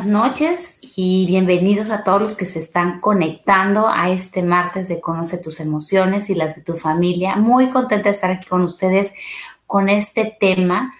[0.00, 4.98] Buenas noches y bienvenidos a todos los que se están conectando a este martes de
[4.98, 7.36] Conoce tus emociones y las de tu familia.
[7.36, 9.12] Muy contenta de estar aquí con ustedes
[9.66, 10.94] con este tema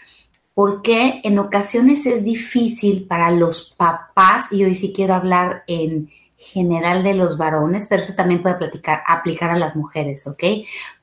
[0.53, 7.03] porque en ocasiones es difícil para los papás y hoy sí quiero hablar en general
[7.03, 10.45] de los varones, pero eso también puede platicar, aplicar a las mujeres, ¿ok?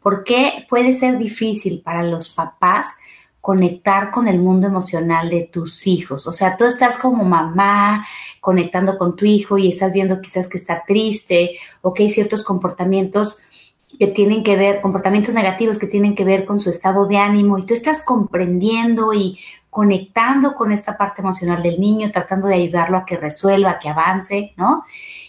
[0.03, 2.89] Porque puede ser difícil para los papás
[3.47, 6.27] conectar con el mundo emocional de tus hijos.
[6.27, 8.05] O sea, tú estás como mamá
[8.41, 12.43] conectando con tu hijo y estás viendo quizás que está triste o que hay ciertos
[12.43, 13.39] comportamientos
[13.97, 17.57] que tienen que ver, comportamientos negativos que tienen que ver con su estado de ánimo
[17.57, 22.97] y tú estás comprendiendo y conectando con esta parte emocional del niño, tratando de ayudarlo
[22.97, 24.83] a que resuelva, a que avance, ¿no?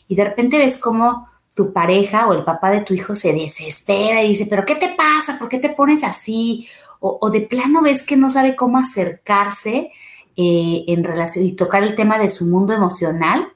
[0.08, 4.24] Y de repente ves cómo tu pareja o el papá de tu hijo se desespera
[4.24, 5.38] y dice, pero ¿qué te pasa?
[5.38, 6.66] ¿Por qué te pones así?
[7.00, 9.92] O, de plano ves que no sabe cómo acercarse
[10.36, 13.52] eh, en relación y tocar el tema de su mundo emocional.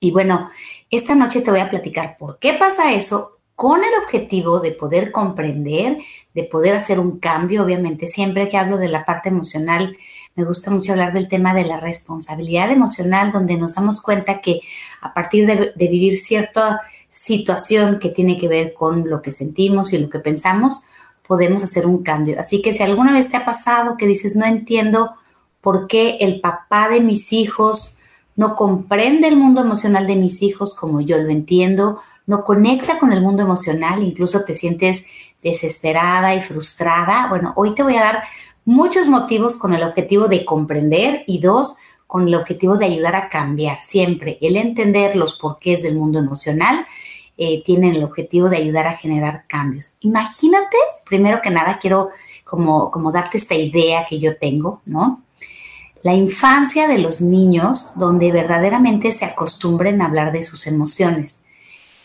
[0.00, 0.48] Y bueno,
[0.90, 5.10] esta noche te voy a platicar por qué pasa eso con el objetivo de poder
[5.10, 5.98] comprender,
[6.32, 7.64] de poder hacer un cambio.
[7.64, 9.96] Obviamente, siempre que hablo de la parte emocional,
[10.36, 14.60] me gusta mucho hablar del tema de la responsabilidad emocional, donde nos damos cuenta que
[15.00, 19.92] a partir de, de vivir cierta situación que tiene que ver con lo que sentimos
[19.92, 20.84] y lo que pensamos,
[21.28, 22.40] podemos hacer un cambio.
[22.40, 25.14] Así que si alguna vez te ha pasado que dices, no entiendo
[25.60, 27.94] por qué el papá de mis hijos
[28.34, 33.12] no comprende el mundo emocional de mis hijos como yo lo entiendo, no conecta con
[33.12, 35.04] el mundo emocional, incluso te sientes
[35.42, 37.28] desesperada y frustrada.
[37.28, 38.22] Bueno, hoy te voy a dar
[38.64, 41.76] muchos motivos con el objetivo de comprender y dos,
[42.06, 46.86] con el objetivo de ayudar a cambiar siempre, el entender los porqués del mundo emocional
[47.40, 49.92] eh, tienen el objetivo de ayudar a generar cambios.
[50.00, 50.76] Imagínate,
[51.08, 52.10] primero que nada, quiero
[52.42, 55.22] como, como darte esta idea que yo tengo, ¿no?
[56.02, 61.44] La infancia de los niños donde verdaderamente se acostumbren a hablar de sus emociones.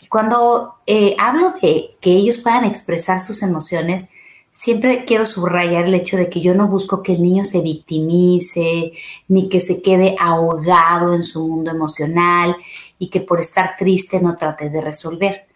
[0.00, 4.06] Y cuando eh, hablo de que ellos puedan expresar sus emociones,
[4.52, 8.92] siempre quiero subrayar el hecho de que yo no busco que el niño se victimice,
[9.26, 12.56] ni que se quede ahogado en su mundo emocional
[13.04, 15.46] y que por estar triste no trate de resolver.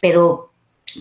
[0.00, 0.52] Pero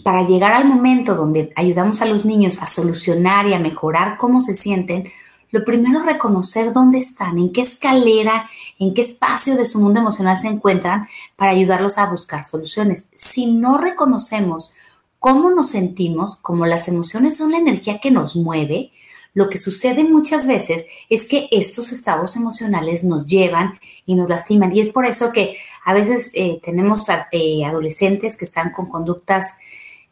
[0.04, 4.42] para llegar al momento donde ayudamos a los niños a solucionar y a mejorar cómo
[4.42, 5.10] se sienten,
[5.50, 8.50] lo primero es reconocer dónde están, en qué escalera,
[8.80, 13.06] en qué espacio de su mundo emocional se encuentran para ayudarlos a buscar soluciones.
[13.16, 14.74] Si no reconocemos
[15.20, 18.92] cómo nos sentimos, como las emociones son la energía que nos mueve,
[19.38, 24.76] lo que sucede muchas veces es que estos estados emocionales nos llevan y nos lastiman.
[24.76, 29.56] Y es por eso que a veces eh, tenemos eh, adolescentes que están con conductas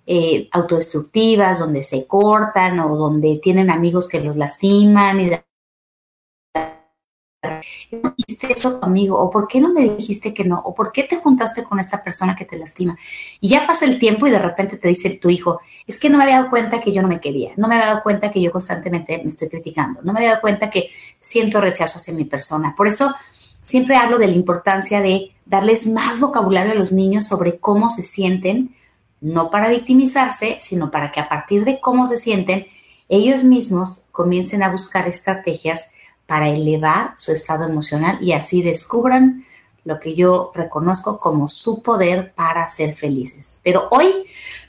[0.07, 5.31] eh, autodestructivas, donde se cortan o donde tienen amigos que los lastiman y
[8.49, 9.17] eso a tu?
[9.17, 10.59] ¿O por qué no le dijiste que no?
[10.59, 12.97] ¿O por qué te juntaste con esta persona que te lastima?
[13.41, 16.17] Y ya pasa el tiempo y de repente te dice tu hijo, es que no
[16.17, 18.41] me había dado cuenta que yo no me quería, no me había dado cuenta que
[18.41, 22.23] yo constantemente me estoy criticando, no me había dado cuenta que siento rechazo hacia mi
[22.23, 22.73] persona.
[22.77, 23.13] Por eso
[23.65, 28.03] siempre hablo de la importancia de darles más vocabulario a los niños sobre cómo se
[28.03, 28.75] sienten,
[29.21, 32.67] no para victimizarse, sino para que a partir de cómo se sienten,
[33.09, 35.89] ellos mismos comiencen a buscar estrategias
[36.27, 39.43] para elevar su estado emocional y así descubran
[39.83, 43.57] lo que yo reconozco como su poder para ser felices.
[43.63, 44.25] Pero hoy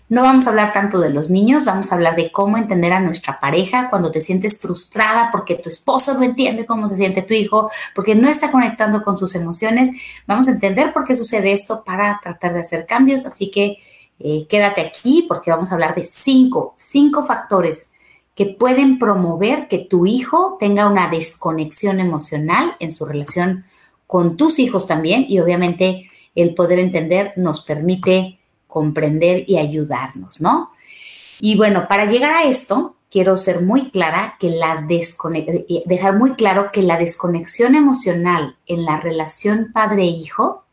[0.09, 3.01] no vamos a hablar tanto de los niños, vamos a hablar de cómo entender a
[3.01, 7.35] nuestra pareja cuando te sientes frustrada porque tu esposo no entiende cómo se siente tu
[7.35, 9.91] hijo, porque no está conectando con sus emociones.
[10.27, 13.27] Vamos a entender por qué sucede esto para tratar de hacer cambios.
[13.27, 13.79] Así que
[14.21, 17.91] eh, quédate aquí porque vamos a hablar de cinco, cinco factores
[18.37, 23.65] que pueden promover que tu hijo tenga una desconexión emocional en su relación
[24.07, 28.36] con tus hijos también y obviamente el poder entender nos permite
[28.77, 30.71] comprender y ayudarnos, ¿no?
[31.41, 36.71] Y bueno, para llegar a esto, quiero ser muy clara que la dejar muy claro
[36.71, 40.67] que la desconexión emocional en la relación padre-hijo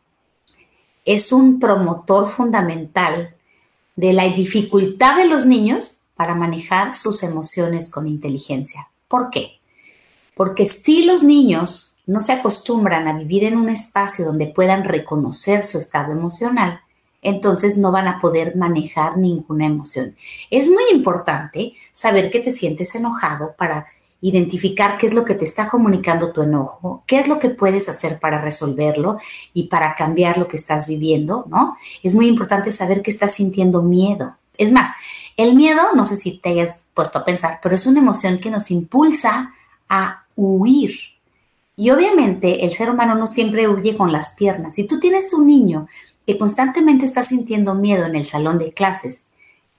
[1.05, 3.37] es un promotor fundamental
[3.95, 8.89] de la dificultad de los niños para manejar sus emociones con inteligencia.
[9.07, 9.61] ¿Por qué?
[10.35, 15.63] Porque si los niños no se acostumbran a vivir en un espacio donde puedan reconocer
[15.63, 16.81] su estado emocional,
[17.23, 20.15] entonces no van a poder manejar ninguna emoción.
[20.51, 23.87] Es muy importante saber que te sientes enojado para
[24.23, 27.89] identificar qué es lo que te está comunicando tu enojo, qué es lo que puedes
[27.89, 29.17] hacer para resolverlo
[29.53, 31.75] y para cambiar lo que estás viviendo, ¿no?
[32.03, 34.37] Es muy importante saber que estás sintiendo miedo.
[34.57, 34.91] Es más,
[35.35, 38.49] el miedo, no sé si te hayas puesto a pensar, pero es una emoción que
[38.49, 39.53] nos impulsa
[39.89, 40.93] a huir.
[41.75, 44.75] Y obviamente el ser humano no siempre huye con las piernas.
[44.75, 45.87] Si tú tienes un niño
[46.25, 49.23] que constantemente está sintiendo miedo en el salón de clases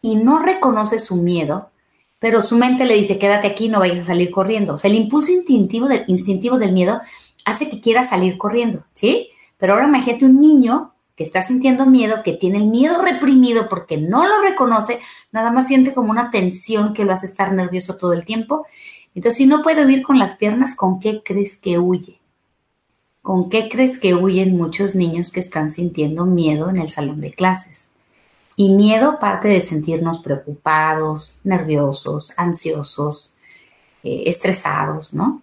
[0.02, 1.70] y no reconoce su miedo,
[2.18, 4.74] pero su mente le dice, quédate aquí, no vayas a salir corriendo.
[4.74, 7.00] O sea, el impulso instintivo, instintivo del miedo
[7.44, 9.28] hace que quiera salir corriendo, ¿sí?
[9.58, 13.98] Pero ahora imagínate un niño que está sintiendo miedo, que tiene el miedo reprimido porque
[13.98, 15.00] no lo reconoce,
[15.32, 18.66] nada más siente como una tensión que lo hace estar nervioso todo el tiempo.
[19.14, 22.20] Entonces, si no puede huir con las piernas, ¿con qué crees que huye?
[23.24, 27.32] ¿Con qué crees que huyen muchos niños que están sintiendo miedo en el salón de
[27.32, 27.88] clases?
[28.54, 33.34] Y miedo parte de sentirnos preocupados, nerviosos, ansiosos,
[34.04, 35.42] eh, estresados, ¿no?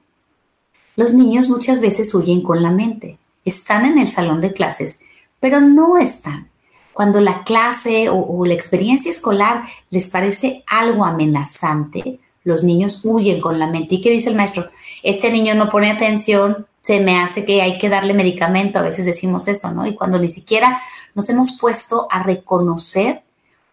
[0.96, 3.18] Los niños muchas veces huyen con la mente.
[3.44, 5.00] Están en el salón de clases
[5.42, 6.50] pero no están.
[6.94, 13.60] Cuando la clase o, la experiencia escolar les parece algo amenazante, los niños huyen con
[13.60, 13.96] la mente.
[13.96, 14.70] ¿Y qué dice el maestro?
[15.04, 19.06] Este niño no pone atención, se me hace que hay que darle medicamento, a veces
[19.06, 19.86] decimos eso, ¿no?
[19.86, 20.82] Y cuando ni siquiera
[21.14, 23.24] nos hemos puesto a reconocer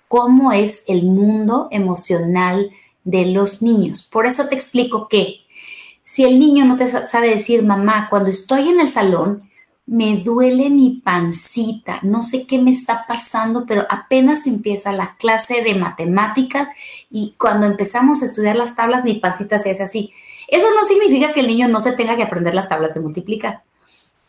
[0.09, 2.71] cómo es el mundo emocional
[3.05, 4.03] de los niños.
[4.03, 5.41] Por eso te explico que
[6.03, 9.49] si el niño no te sabe decir, mamá, cuando estoy en el salón,
[9.89, 15.63] me duele mi pancita, no sé qué me está pasando, pero apenas empieza la clase
[15.63, 16.69] de matemáticas
[17.11, 20.13] y cuando empezamos a estudiar las tablas, mi pancita se hace así.
[20.49, 23.63] Eso no significa que el niño no se tenga que aprender las tablas de multiplicar.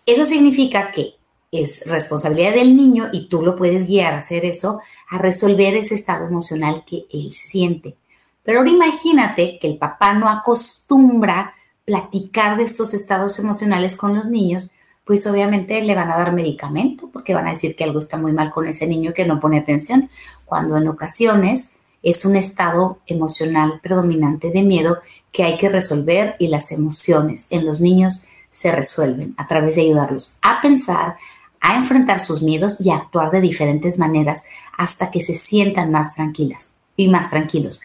[0.06, 1.16] Eso significa que
[1.52, 5.96] es responsabilidad del niño y tú lo puedes guiar a hacer eso, a resolver ese
[5.96, 7.96] estado emocional que él siente.
[8.44, 11.56] Pero ahora imagínate que el papá no acostumbra
[11.86, 14.72] platicar de estos estados emocionales con los niños,
[15.06, 18.32] pues obviamente le van a dar medicamento porque van a decir que algo está muy
[18.32, 20.10] mal con ese niño que no pone atención,
[20.46, 25.00] cuando en ocasiones es un estado emocional predominante de miedo
[25.32, 29.82] que hay que resolver y las emociones en los niños se resuelven a través de
[29.82, 31.18] ayudarlos a pensar,
[31.62, 34.44] a enfrentar sus miedos y a actuar de diferentes maneras
[34.78, 37.82] hasta que se sientan más tranquilas y más tranquilos.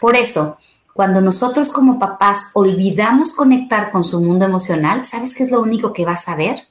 [0.00, 0.58] Por eso,
[0.92, 5.92] cuando nosotros como papás olvidamos conectar con su mundo emocional, ¿sabes qué es lo único
[5.92, 6.66] que vas a ver?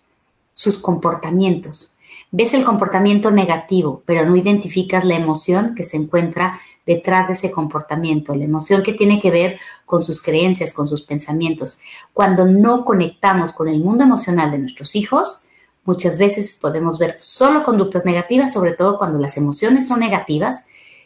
[0.54, 1.91] Sus comportamientos.
[2.34, 7.52] Ves el comportamiento negativo, pero no identificas la emoción que se encuentra detrás de ese
[7.52, 11.80] comportamiento, la emoción que tiene que ver con sus creencias, con sus pensamientos.
[12.14, 15.44] Cuando no conectamos con el mundo emocional de nuestros hijos,
[15.84, 20.64] muchas veces podemos ver solo conductas negativas, sobre todo cuando las emociones son negativas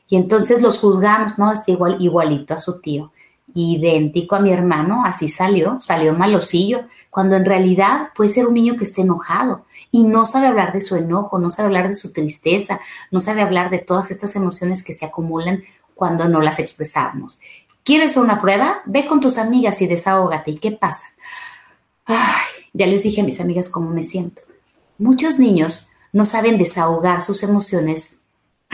[0.08, 1.52] y entonces los juzgamos, ¿no?
[1.52, 3.12] Está igual, igualito a su tío,
[3.56, 8.76] idéntico a mi hermano, así salió, salió malosillo, cuando en realidad puede ser un niño
[8.76, 12.12] que esté enojado y no sabe hablar de su enojo, no sabe hablar de su
[12.12, 12.82] tristeza,
[13.12, 15.64] no sabe hablar de todas estas emociones que se acumulan
[15.96, 17.40] cuando no las expresamos.
[17.84, 18.82] ¿Quieres una prueba?
[18.86, 20.52] Ve con tus amigas y desahógate.
[20.52, 21.06] ¿Y qué pasa?
[22.06, 22.18] Ay,
[22.74, 24.42] ya les dije a mis amigas cómo me siento.
[24.98, 28.20] Muchos niños no saben desahogar sus emociones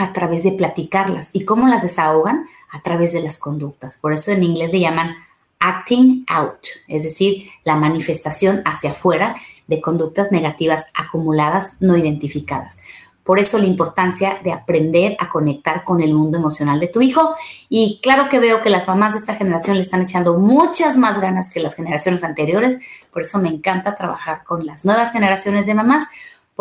[0.01, 1.30] a través de platicarlas.
[1.33, 2.45] ¿Y cómo las desahogan?
[2.71, 3.98] A través de las conductas.
[3.98, 5.15] Por eso en inglés le llaman
[5.59, 9.35] acting out, es decir, la manifestación hacia afuera
[9.68, 12.80] de conductas negativas acumuladas no identificadas.
[13.23, 17.35] Por eso la importancia de aprender a conectar con el mundo emocional de tu hijo.
[17.69, 21.21] Y claro que veo que las mamás de esta generación le están echando muchas más
[21.21, 22.80] ganas que las generaciones anteriores.
[23.14, 26.06] Por eso me encanta trabajar con las nuevas generaciones de mamás,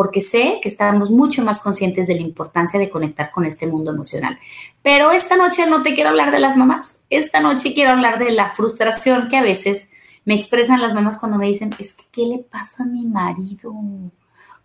[0.01, 3.91] porque sé que estamos mucho más conscientes de la importancia de conectar con este mundo
[3.91, 4.39] emocional.
[4.81, 8.31] Pero esta noche no te quiero hablar de las mamás, esta noche quiero hablar de
[8.31, 9.91] la frustración que a veces
[10.25, 13.75] me expresan las mamás cuando me dicen, es que, ¿qué le pasa a mi marido?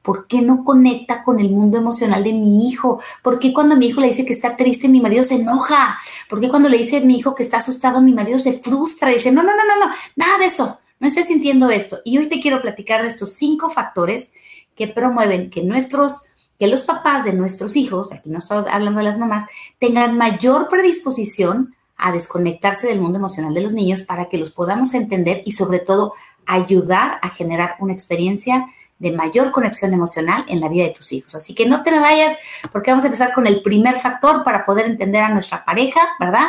[0.01, 2.99] ¿Por qué no conecta con el mundo emocional de mi hijo?
[3.23, 5.99] ¿Por qué cuando mi hijo le dice que está triste, mi marido se enoja?
[6.31, 9.11] ¿Por qué cuando le dice a mi hijo que está asustado, mi marido se frustra?
[9.11, 11.99] Y dice, no, no, no, no, no, nada de eso, no estés sintiendo esto.
[12.07, 14.31] Y hoy te quiero platicar de estos cinco factores
[14.77, 16.23] que promueven que nuestros,
[16.59, 19.47] que los papás de nuestros hijos, aquí no estoy hablando de las mamás,
[19.79, 24.95] tengan mayor predisposición a desconectarse del mundo emocional de los niños para que los podamos
[24.95, 26.13] entender y sobre todo
[26.45, 28.67] ayudar a generar una experiencia
[28.99, 31.35] de mayor conexión emocional en la vida de tus hijos.
[31.35, 32.37] Así que no te me vayas
[32.73, 36.49] porque vamos a empezar con el primer factor para poder entender a nuestra pareja, ¿verdad?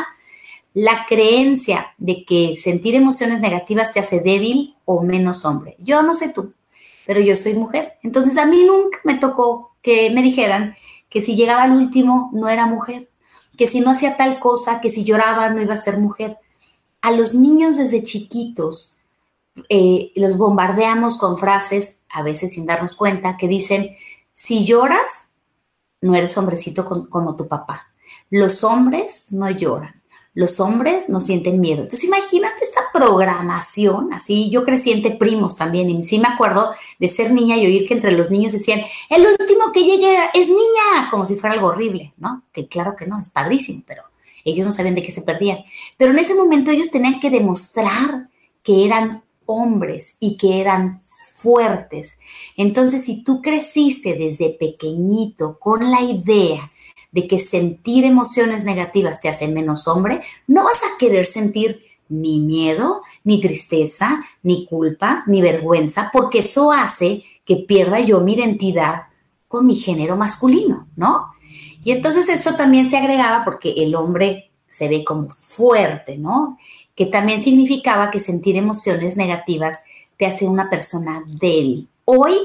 [0.74, 5.76] La creencia de que sentir emociones negativas te hace débil o menos hombre.
[5.80, 6.54] Yo no sé tú,
[7.08, 7.94] pero yo soy mujer.
[8.04, 10.76] Entonces a mí nunca me tocó que me dijeran
[11.10, 13.10] que si llegaba al último no era mujer,
[13.58, 16.38] que si no hacía tal cosa, que si lloraba no iba a ser mujer.
[17.02, 19.00] A los niños desde chiquitos
[19.70, 23.96] eh, los bombardeamos con frases, a veces sin darnos cuenta, que dicen,
[24.34, 25.30] si lloras,
[26.02, 27.88] no eres hombrecito como tu papá.
[28.30, 29.97] Los hombres no lloran.
[30.38, 31.82] Los hombres no sienten miedo.
[31.82, 37.10] Entonces imagínate esta programación, así yo crecí entre primos también y sí me acuerdo de
[37.10, 41.10] ser niña y oír que entre los niños decían, el último que llegue es niña,
[41.10, 42.44] como si fuera algo horrible, ¿no?
[42.54, 44.04] Que claro que no, es padrísimo, pero
[44.46, 45.58] ellos no sabían de qué se perdían.
[45.98, 48.30] Pero en ese momento ellos tenían que demostrar
[48.62, 51.02] que eran hombres y que eran
[51.34, 52.20] fuertes.
[52.56, 56.72] Entonces, si tú creciste desde pequeñito con la idea
[57.12, 62.40] de que sentir emociones negativas te hace menos hombre, no vas a querer sentir ni
[62.40, 69.04] miedo, ni tristeza, ni culpa, ni vergüenza, porque eso hace que pierda yo mi identidad
[69.48, 71.28] con mi género masculino, ¿no?
[71.84, 76.58] Y entonces eso también se agregaba porque el hombre se ve como fuerte, ¿no?
[76.96, 79.80] Que también significaba que sentir emociones negativas
[80.18, 81.88] te hace una persona débil.
[82.06, 82.36] Hoy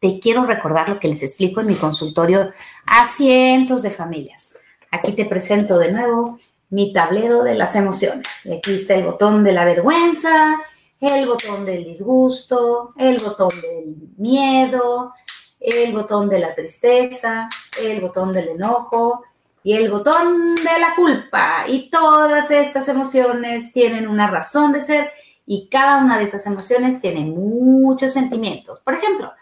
[0.00, 2.50] te quiero recordar lo que les explico en mi consultorio
[2.86, 4.54] a cientos de familias.
[4.90, 6.38] Aquí te presento de nuevo
[6.70, 8.26] mi tablero de las emociones.
[8.46, 10.60] Aquí está el botón de la vergüenza,
[11.00, 15.12] el botón del disgusto, el botón del miedo,
[15.60, 17.48] el botón de la tristeza,
[17.82, 19.24] el botón del enojo
[19.62, 21.64] y el botón de la culpa.
[21.66, 25.10] Y todas estas emociones tienen una razón de ser
[25.46, 28.80] y cada una de esas emociones tiene muchos sentimientos.
[28.80, 29.32] Por ejemplo,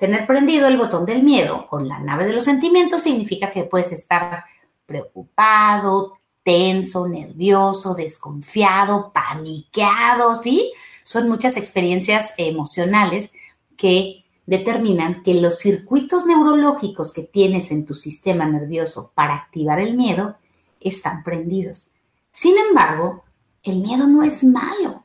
[0.00, 3.92] Tener prendido el botón del miedo con la nave de los sentimientos significa que puedes
[3.92, 4.44] estar
[4.86, 10.72] preocupado, tenso, nervioso, desconfiado, paniqueado, ¿sí?
[11.04, 13.34] Son muchas experiencias emocionales
[13.76, 19.98] que determinan que los circuitos neurológicos que tienes en tu sistema nervioso para activar el
[19.98, 20.36] miedo
[20.80, 21.90] están prendidos.
[22.32, 23.22] Sin embargo,
[23.62, 25.04] el miedo no es malo.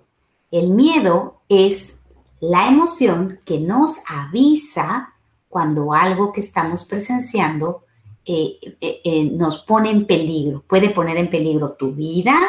[0.52, 1.98] El miedo es
[2.50, 5.14] la emoción que nos avisa
[5.50, 7.84] cuando algo que estamos presenciando
[8.25, 10.64] eh, eh, eh, nos pone en peligro.
[10.68, 12.40] Puede poner en peligro tu vida,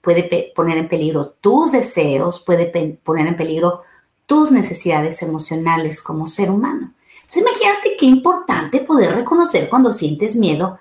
[0.00, 2.66] puede poner en peligro tus deseos, puede
[3.02, 3.82] poner en peligro
[4.26, 6.94] tus necesidades emocionales como ser humano.
[7.22, 10.78] Entonces imagínate qué importante poder reconocer cuando sientes miedo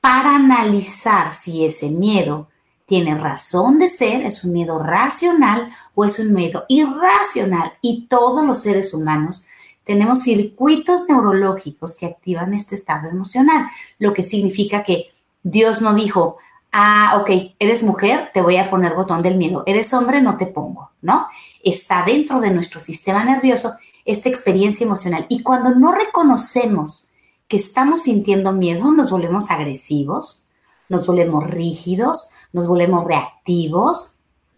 [0.00, 2.48] para analizar si ese miedo
[2.92, 7.72] tiene razón de ser, es un miedo racional o es un miedo irracional.
[7.80, 9.46] Y todos los seres humanos
[9.82, 13.68] tenemos circuitos neurológicos que activan este estado emocional,
[13.98, 15.06] lo que significa que
[15.42, 16.36] Dios no dijo,
[16.70, 20.44] ah, ok, eres mujer, te voy a poner botón del miedo, eres hombre, no te
[20.44, 21.28] pongo, ¿no?
[21.64, 23.72] Está dentro de nuestro sistema nervioso
[24.04, 25.24] esta experiencia emocional.
[25.30, 27.08] Y cuando no reconocemos
[27.48, 30.44] que estamos sintiendo miedo, nos volvemos agresivos,
[30.90, 34.16] nos volvemos rígidos, nos volvemos reactivos,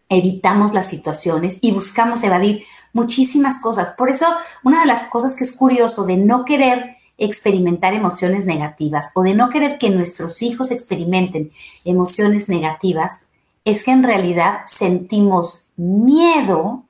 [0.09, 3.93] evitamos las situaciones y buscamos evadir muchísimas cosas.
[3.97, 4.27] Por eso,
[4.63, 9.35] una de las cosas que es curioso de no querer experimentar emociones negativas o de
[9.35, 11.53] no querer que nuestros hijos experimenten
[11.85, 13.23] emociones negativas
[13.65, 16.85] es que en realidad sentimos miedo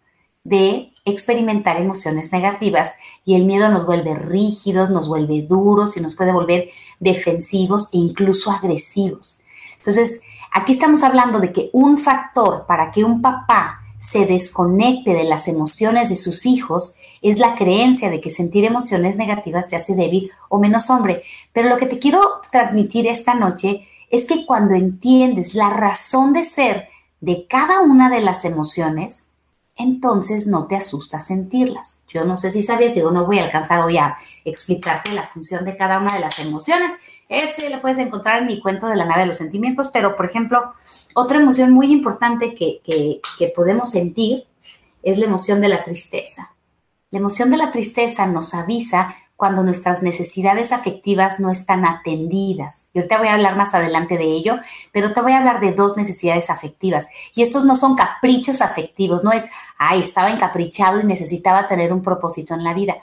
[0.44, 2.94] de experimentar emociones negativas
[3.25, 6.70] y el miedo nos vuelve rígidos, nos vuelve duros y nos puede volver
[7.00, 9.42] defensivos e incluso agresivos.
[9.76, 10.20] Entonces,
[10.56, 15.49] Aquí estamos hablando de que un factor para que un papá se desconecte de las
[15.49, 20.30] emociones de sus hijos es la creencia de que sentir emociones negativas te hace débil
[20.49, 21.25] o menos hombre.
[21.52, 26.44] Pero lo que te quiero transmitir esta noche es que cuando entiendes la razón de
[26.44, 26.87] ser
[27.20, 29.30] de cada una de las emociones,
[29.75, 31.96] entonces no te asusta sentirlas.
[32.06, 35.64] Yo no sé si sabías, digo, no voy a alcanzar hoy a explicarte la función
[35.64, 36.92] de cada una de las emociones,
[37.42, 40.26] ese lo puedes encontrar en mi cuento de la nave de los sentimientos, pero por
[40.26, 40.74] ejemplo,
[41.14, 42.80] otra emoción muy importante que,
[43.38, 44.44] que podemos sentir
[45.02, 46.54] es la emoción de la tristeza.
[47.10, 52.88] La emoción de la tristeza nos avisa cuando nuestras necesidades afectivas no están atendidas.
[52.92, 54.58] Y ahorita voy a hablar más adelante de ello,
[54.92, 57.06] pero te voy a hablar de dos necesidades afectivas.
[57.34, 59.44] Y estos no son caprichos afectivos, no es,
[59.76, 62.96] ay, estaba encaprichado y necesitaba tener un propósito en la vida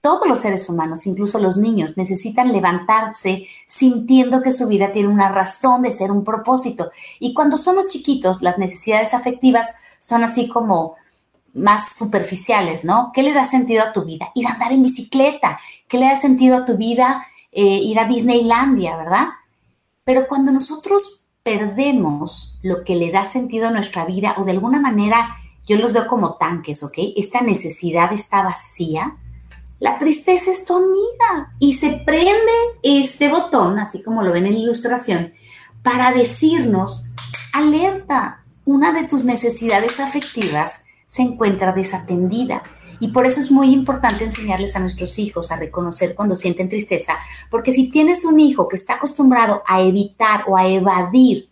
[0.00, 5.30] todos los seres humanos, incluso los niños, necesitan levantarse sintiendo que su vida tiene una
[5.30, 6.90] razón de ser un propósito.
[7.18, 10.94] Y cuando somos chiquitos, las necesidades afectivas son así como
[11.54, 13.10] más superficiales, ¿no?
[13.12, 14.30] ¿Qué le da sentido a tu vida?
[14.34, 15.58] Ir a andar en bicicleta.
[15.88, 17.26] ¿Qué le da sentido a tu vida?
[17.50, 19.28] Eh, ir a Disneylandia, ¿verdad?
[20.04, 24.80] Pero cuando nosotros perdemos lo que le da sentido a nuestra vida o de alguna
[24.80, 25.36] manera
[25.66, 26.94] yo los veo como tanques, ¿ok?
[27.16, 29.16] Esta necesidad está vacía,
[29.80, 34.54] la tristeza es tu amiga y se prende este botón, así como lo ven en
[34.54, 35.34] la ilustración,
[35.82, 37.12] para decirnos,
[37.52, 42.62] alerta, una de tus necesidades afectivas se encuentra desatendida.
[43.00, 47.14] Y por eso es muy importante enseñarles a nuestros hijos a reconocer cuando sienten tristeza,
[47.48, 51.48] porque si tienes un hijo que está acostumbrado a evitar o a evadir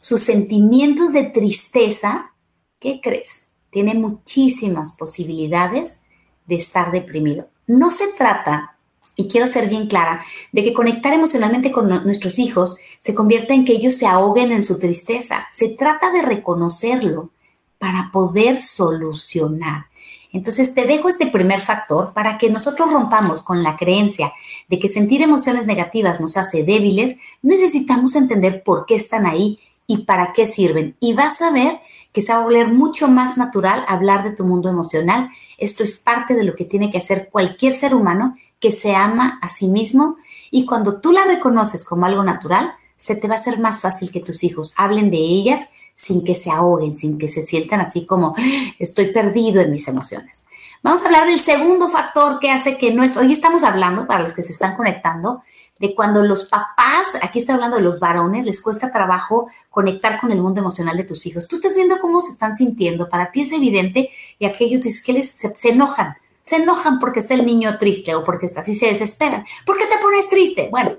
[0.00, 2.32] sus sentimientos de tristeza,
[2.80, 3.50] ¿qué crees?
[3.70, 6.00] Tiene muchísimas posibilidades
[6.46, 7.51] de estar deprimido.
[7.66, 8.76] No se trata,
[9.16, 13.64] y quiero ser bien clara, de que conectar emocionalmente con nuestros hijos se convierta en
[13.64, 15.46] que ellos se ahoguen en su tristeza.
[15.50, 17.30] Se trata de reconocerlo
[17.78, 19.86] para poder solucionar.
[20.32, 24.32] Entonces te dejo este primer factor para que nosotros rompamos con la creencia
[24.68, 27.16] de que sentir emociones negativas nos hace débiles.
[27.42, 30.96] Necesitamos entender por qué están ahí y para qué sirven.
[31.00, 31.80] Y vas a ver
[32.12, 35.28] que se va a volver mucho más natural hablar de tu mundo emocional.
[35.58, 39.38] Esto es parte de lo que tiene que hacer cualquier ser humano que se ama
[39.42, 40.16] a sí mismo
[40.50, 44.12] y cuando tú la reconoces como algo natural, se te va a hacer más fácil
[44.12, 48.06] que tus hijos hablen de ellas sin que se ahoguen, sin que se sientan así
[48.06, 48.34] como
[48.78, 50.46] estoy perdido en mis emociones.
[50.82, 54.22] Vamos a hablar del segundo factor que hace que no es, hoy estamos hablando, para
[54.22, 55.42] los que se están conectando,
[55.78, 60.30] de cuando los papás, aquí estoy hablando de los varones, les cuesta trabajo conectar con
[60.30, 61.48] el mundo emocional de tus hijos.
[61.48, 65.12] Tú estás viendo cómo se están sintiendo, para ti es evidente y aquellos es que
[65.12, 68.76] les, se, se enojan, se enojan porque está el niño triste o porque está así,
[68.76, 69.44] se desesperan.
[69.66, 70.68] ¿Por qué te pones triste?
[70.70, 70.92] Bueno,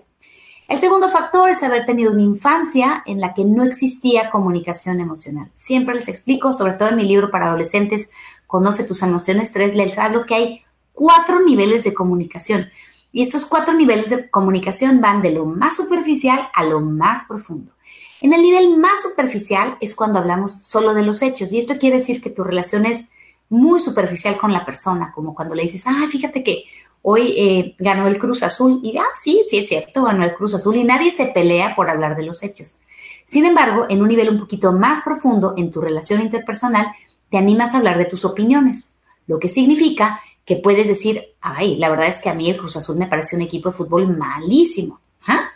[0.68, 5.52] el segundo factor es haber tenido una infancia en la que no existía comunicación emocional.
[5.54, 8.10] Siempre les explico, sobre todo en mi libro para adolescentes,
[8.54, 10.62] Conoce tus emociones 3, les hablo que hay
[10.92, 12.70] cuatro niveles de comunicación.
[13.14, 17.72] Y estos cuatro niveles de comunicación van de lo más superficial a lo más profundo.
[18.20, 21.98] En el nivel más superficial es cuando hablamos solo de los hechos y esto quiere
[21.98, 23.06] decir que tu relación es
[23.50, 26.64] muy superficial con la persona, como cuando le dices, ah, fíjate que
[27.04, 30.56] hoy eh, ganó el Cruz Azul y, ah, sí, sí es cierto, ganó el Cruz
[30.56, 32.80] Azul y nadie se pelea por hablar de los hechos.
[33.26, 36.88] Sin embargo, en un nivel un poquito más profundo en tu relación interpersonal,
[37.30, 38.96] te animas a hablar de tus opiniones,
[39.28, 42.76] lo que significa que puedes decir, ay, la verdad es que a mí el Cruz
[42.76, 45.00] Azul me parece un equipo de fútbol malísimo.
[45.28, 45.52] ¿ah?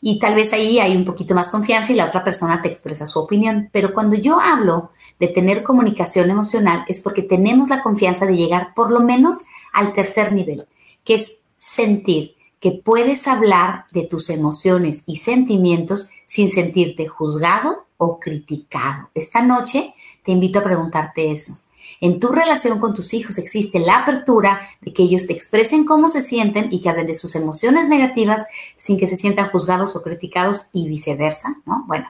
[0.00, 3.06] Y tal vez ahí hay un poquito más confianza y la otra persona te expresa
[3.06, 3.68] su opinión.
[3.72, 8.74] Pero cuando yo hablo de tener comunicación emocional es porque tenemos la confianza de llegar
[8.74, 10.66] por lo menos al tercer nivel,
[11.04, 18.20] que es sentir que puedes hablar de tus emociones y sentimientos sin sentirte juzgado o
[18.20, 19.08] criticado.
[19.14, 21.54] Esta noche te invito a preguntarte eso.
[22.00, 26.08] En tu relación con tus hijos existe la apertura de que ellos te expresen cómo
[26.08, 28.44] se sienten y que hablen de sus emociones negativas
[28.76, 31.84] sin que se sientan juzgados o criticados y viceversa, ¿no?
[31.86, 32.08] Bueno,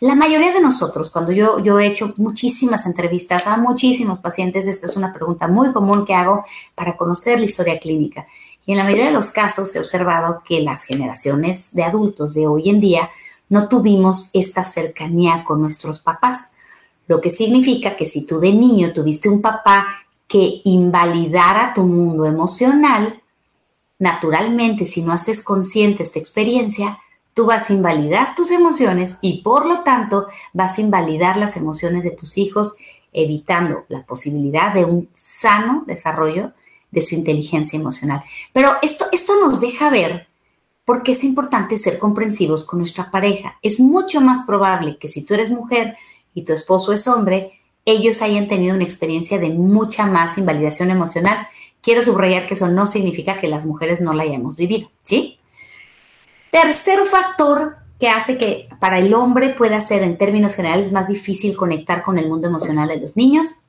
[0.00, 4.86] la mayoría de nosotros, cuando yo, yo he hecho muchísimas entrevistas a muchísimos pacientes, esta
[4.86, 6.44] es una pregunta muy común que hago
[6.74, 8.26] para conocer la historia clínica.
[8.64, 12.46] Y en la mayoría de los casos he observado que las generaciones de adultos de
[12.46, 13.10] hoy en día
[13.48, 16.52] no tuvimos esta cercanía con nuestros papás.
[17.06, 19.86] Lo que significa que si tú de niño tuviste un papá
[20.26, 23.22] que invalidara tu mundo emocional,
[23.98, 26.98] naturalmente, si no haces consciente esta experiencia,
[27.32, 32.02] tú vas a invalidar tus emociones y por lo tanto vas a invalidar las emociones
[32.02, 32.74] de tus hijos,
[33.12, 36.52] evitando la posibilidad de un sano desarrollo
[36.90, 38.24] de su inteligencia emocional.
[38.52, 40.28] Pero esto, esto nos deja ver
[40.84, 43.58] por qué es importante ser comprensivos con nuestra pareja.
[43.60, 45.96] Es mucho más probable que si tú eres mujer
[46.36, 51.48] y tu esposo es hombre, ellos hayan tenido una experiencia de mucha más invalidación emocional.
[51.80, 55.38] Quiero subrayar que eso no significa que las mujeres no la hayamos vivido, ¿sí?
[56.50, 61.56] Tercer factor que hace que para el hombre pueda ser en términos generales más difícil
[61.56, 63.62] conectar con el mundo emocional de los niños,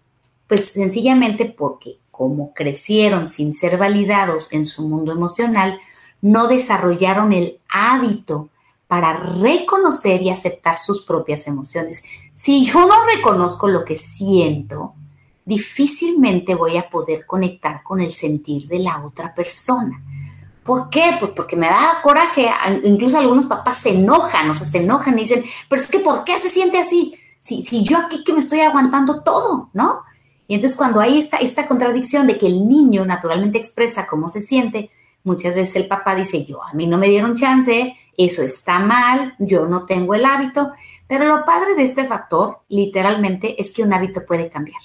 [0.47, 5.80] pues sencillamente porque como crecieron sin ser validados en su mundo emocional,
[6.21, 8.49] no desarrollaron el hábito
[8.88, 12.03] para reconocer y aceptar sus propias emociones.
[12.38, 14.93] Si yo no reconozco lo que siento,
[15.43, 20.04] difícilmente voy a poder conectar con el sentir de la otra persona.
[20.63, 21.17] ¿Por qué?
[21.19, 22.47] Pues porque me da coraje.
[22.84, 26.23] Incluso algunos papás se enojan, o sea, se enojan y dicen, pero es que ¿por
[26.26, 27.15] qué se siente así?
[27.39, 30.02] Si, si yo aquí que me estoy aguantando todo, ¿no?
[30.47, 34.41] Y entonces cuando hay esta, esta contradicción de que el niño naturalmente expresa cómo se
[34.41, 34.91] siente,
[35.23, 39.34] muchas veces el papá dice, yo, a mí no me dieron chance, eso está mal,
[39.39, 40.71] yo no tengo el hábito,
[41.07, 44.81] pero lo padre de este factor, literalmente, es que un hábito puede cambiar.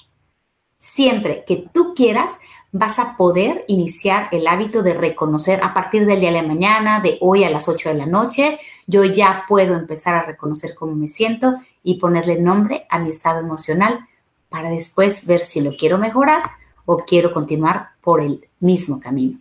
[0.76, 2.38] Siempre que tú quieras,
[2.72, 7.18] vas a poder iniciar el hábito de reconocer a partir del día de mañana, de
[7.20, 11.08] hoy a las 8 de la noche, yo ya puedo empezar a reconocer cómo me
[11.08, 14.08] siento y ponerle nombre a mi estado emocional
[14.48, 16.42] para después ver si lo quiero mejorar
[16.85, 19.38] o quiero continuar por el mismo camino.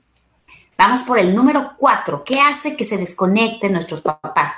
[0.78, 2.24] Vamos por el número cuatro.
[2.24, 4.56] ¿Qué hace que se desconecten nuestros papás?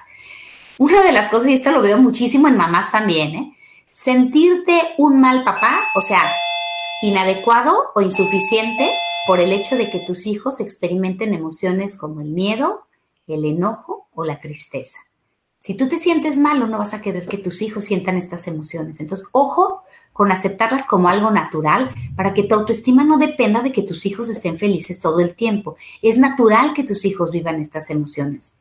[0.78, 3.58] Una de las cosas, y esto lo veo muchísimo en mamás también, ¿eh?
[3.92, 6.24] sentirte un mal papá, o sea,
[7.04, 8.90] inadecuado o insuficiente
[9.28, 12.88] por el hecho de que tus hijos experimenten emociones como el miedo,
[13.28, 14.98] el enojo o la tristeza.
[15.60, 19.00] Si tú te sientes malo, no vas a querer que tus hijos sientan estas emociones.
[19.00, 23.84] Entonces, ojo con aceptarlas como algo natural para que tu autoestima no dependa de que
[23.84, 25.78] tus hijos estén felices todo el tiempo.
[26.02, 28.54] Es natural que tus hijos vivan estas emociones.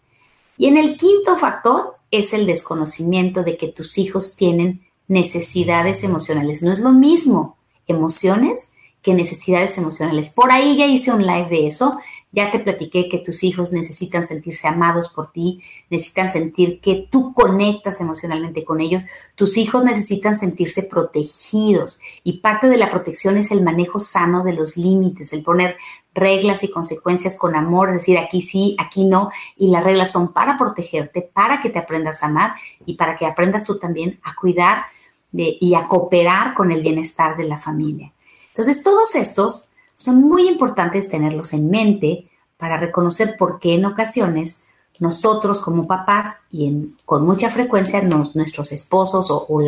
[0.56, 6.62] Y en el quinto factor es el desconocimiento de que tus hijos tienen necesidades emocionales.
[6.62, 7.56] No es lo mismo
[7.88, 8.70] emociones
[9.02, 10.28] que necesidades emocionales.
[10.28, 11.98] Por ahí ya hice un live de eso.
[12.30, 17.34] Ya te platiqué que tus hijos necesitan sentirse amados por ti, necesitan sentir que tú
[17.34, 19.02] conectas emocionalmente con ellos.
[19.34, 24.54] Tus hijos necesitan sentirse protegidos y parte de la protección es el manejo sano de
[24.54, 25.76] los límites, el poner
[26.14, 30.58] reglas y consecuencias con amor, decir aquí sí, aquí no, y las reglas son para
[30.58, 34.84] protegerte, para que te aprendas a amar y para que aprendas tú también a cuidar
[35.30, 38.12] de, y a cooperar con el bienestar de la familia.
[38.48, 44.64] Entonces, todos estos son muy importantes tenerlos en mente para reconocer por qué en ocasiones
[45.00, 49.60] nosotros como papás y con mucha frecuencia nuestros esposos o,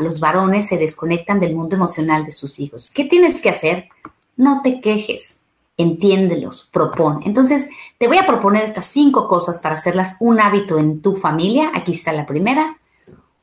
[0.00, 2.90] los varones se desconectan del mundo emocional de sus hijos.
[2.90, 3.88] ¿Qué tienes que hacer?
[4.36, 5.40] No te quejes,
[5.76, 7.26] entiéndelos, propone.
[7.26, 7.68] Entonces,
[7.98, 11.70] te voy a proponer estas cinco cosas para hacerlas un hábito en tu familia.
[11.74, 12.78] Aquí está la primera.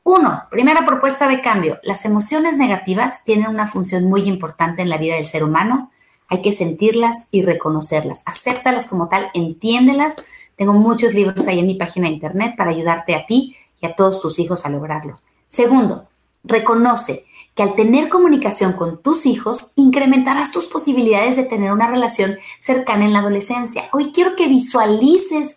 [0.04, 1.78] Uno, primera propuesta de cambio.
[1.82, 5.90] Las emociones negativas tienen una función muy importante en la vida del ser humano.
[6.28, 8.22] Hay que sentirlas y reconocerlas.
[8.24, 10.16] Acéptalas como tal, entiéndelas.
[10.56, 13.94] Tengo muchos libros ahí en mi página de internet para ayudarte a ti y a
[13.94, 15.20] todos tus hijos a lograrlo.
[15.48, 16.08] Segundo,
[16.44, 17.24] reconoce
[17.54, 23.04] que al tener comunicación con tus hijos, incrementarás tus posibilidades de tener una relación cercana
[23.04, 23.88] en la adolescencia.
[23.92, 25.56] Hoy quiero que visualices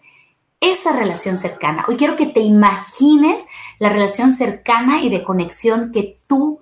[0.59, 1.85] esa relación cercana.
[1.87, 3.45] Hoy quiero que te imagines
[3.79, 6.61] la relación cercana y de conexión que tú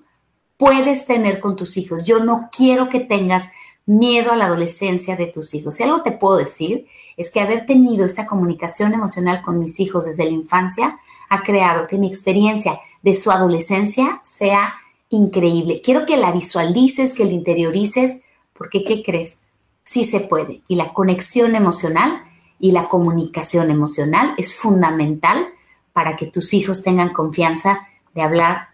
[0.57, 2.03] puedes tener con tus hijos.
[2.03, 3.49] Yo no quiero que tengas
[3.85, 5.75] miedo a la adolescencia de tus hijos.
[5.75, 10.05] Si algo te puedo decir es que haber tenido esta comunicación emocional con mis hijos
[10.05, 14.75] desde la infancia ha creado que mi experiencia de su adolescencia sea
[15.09, 15.81] increíble.
[15.83, 18.21] Quiero que la visualices, que la interiorices,
[18.53, 19.41] porque ¿qué crees?
[19.83, 20.61] Sí se puede.
[20.67, 22.23] Y la conexión emocional
[22.59, 25.47] y la comunicación emocional es fundamental
[25.91, 28.69] para que tus hijos tengan confianza de hablar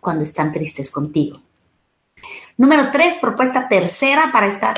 [0.00, 1.40] cuando están tristes contigo.
[2.56, 4.74] Número tres, propuesta tercera para esta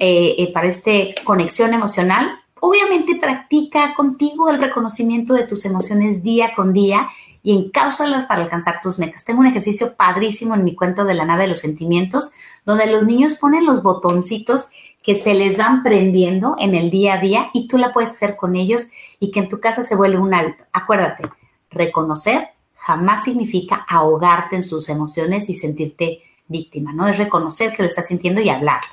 [0.00, 2.38] eh, eh, para este conexión emocional.
[2.60, 7.08] Obviamente practica contigo el reconocimiento de tus emociones día con día
[7.44, 9.24] y encáusalas para alcanzar tus metas.
[9.24, 12.30] Tengo un ejercicio padrísimo en mi cuento de la nave de los sentimientos,
[12.64, 14.68] donde los niños ponen los botoncitos
[15.02, 18.34] que se les van prendiendo en el día a día y tú la puedes hacer
[18.34, 18.86] con ellos
[19.20, 20.64] y que en tu casa se vuelve un hábito.
[20.72, 21.24] Acuérdate,
[21.70, 27.06] reconocer jamás significa ahogarte en sus emociones y sentirte víctima, ¿no?
[27.08, 28.92] Es reconocer que lo estás sintiendo y hablarlo.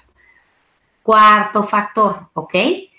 [1.04, 2.54] Cuarto factor, ¿ok?
[2.54, 2.90] Eh,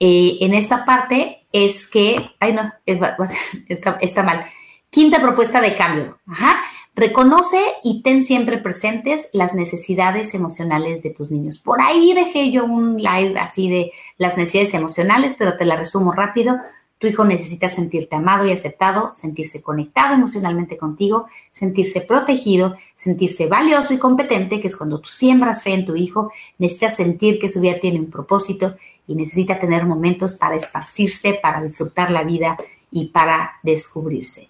[0.00, 2.72] en esta parte es que, ay no,
[3.68, 4.44] está, está mal.
[4.90, 6.18] Quinta propuesta de cambio.
[6.26, 6.60] Ajá.
[6.94, 11.60] Reconoce y ten siempre presentes las necesidades emocionales de tus niños.
[11.60, 16.10] Por ahí dejé yo un live así de las necesidades emocionales, pero te la resumo
[16.10, 16.56] rápido.
[16.98, 23.94] Tu hijo necesita sentirte amado y aceptado, sentirse conectado emocionalmente contigo, sentirse protegido, sentirse valioso
[23.94, 27.60] y competente, que es cuando tú siembras fe en tu hijo, necesita sentir que su
[27.60, 28.74] vida tiene un propósito
[29.06, 32.56] y necesita tener momentos para esparcirse, para disfrutar la vida
[32.90, 34.48] y para descubrirse.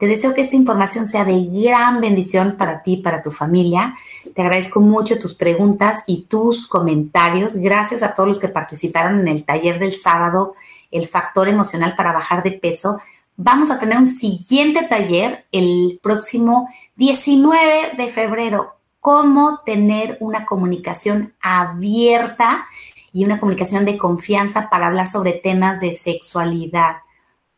[0.00, 3.94] Te deseo que esta información sea de gran bendición para ti, para tu familia.
[4.34, 7.54] Te agradezco mucho tus preguntas y tus comentarios.
[7.54, 10.54] Gracias a todos los que participaron en el taller del sábado,
[10.90, 12.98] el factor emocional para bajar de peso.
[13.36, 18.76] Vamos a tener un siguiente taller el próximo 19 de febrero.
[19.00, 22.66] Cómo tener una comunicación abierta
[23.12, 27.02] y una comunicación de confianza para hablar sobre temas de sexualidad.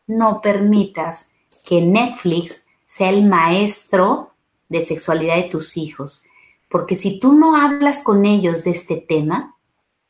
[0.07, 1.32] No permitas
[1.65, 4.31] que Netflix sea el maestro
[4.69, 6.23] de sexualidad de tus hijos.
[6.69, 9.55] Porque si tú no hablas con ellos de este tema,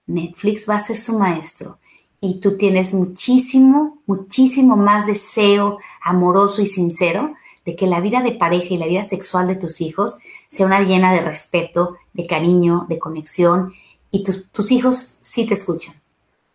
[0.06, 1.80] Netflix va a ser su maestro.
[2.20, 7.34] Y tú tienes muchísimo, muchísimo más deseo amoroso y sincero
[7.66, 10.18] de que la vida de pareja y la vida sexual de tus hijos
[10.50, 13.74] sea una llena de respeto, de cariño, de conexión.
[14.12, 15.96] Y tus, hijos sí te escuchan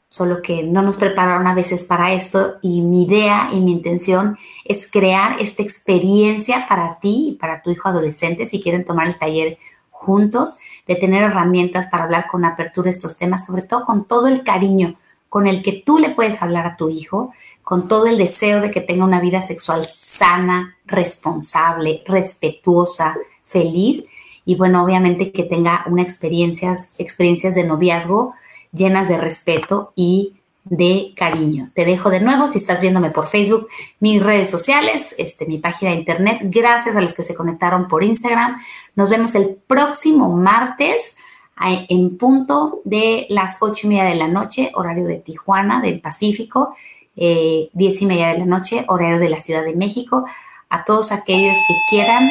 [0.08, 4.38] solo que no nos prepararon a veces para esto y mi idea y mi intención
[4.64, 9.18] es crear esta experiencia para ti y para tu hijo adolescente si quieren tomar el
[9.18, 9.58] taller
[9.90, 14.42] juntos, de tener herramientas para hablar con apertura estos temas, sobre todo con todo el
[14.42, 14.96] cariño
[15.28, 18.70] con el que tú le puedes hablar a tu hijo, con todo el deseo de
[18.70, 24.04] que tenga una vida sexual sana, responsable, respetuosa, feliz.
[24.46, 28.34] Y bueno, obviamente que tenga una experiencias, experiencias de noviazgo
[28.72, 31.70] llenas de respeto y de cariño.
[31.74, 33.68] Te dejo de nuevo, si estás viéndome por Facebook,
[34.00, 36.38] mis redes sociales, este, mi página de internet.
[36.42, 38.60] Gracias a los que se conectaron por Instagram.
[38.94, 41.16] Nos vemos el próximo martes
[41.60, 46.74] en punto de las ocho y media de la noche, horario de Tijuana, del Pacífico,
[47.16, 50.24] eh, diez y media de la noche, horario de la Ciudad de México.
[50.70, 52.28] A todos aquellos que quieran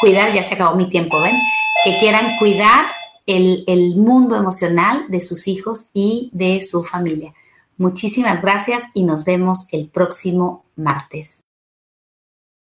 [0.00, 1.36] cuidar, ya se acabó mi tiempo, ¿ven?
[1.84, 2.86] Que quieran cuidar
[3.26, 7.34] el, el mundo emocional de sus hijos y de su familia.
[7.76, 11.45] Muchísimas gracias y nos vemos el próximo martes.